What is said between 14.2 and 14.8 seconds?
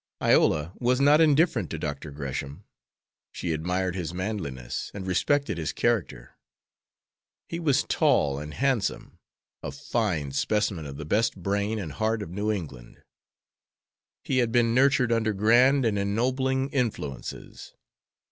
He had been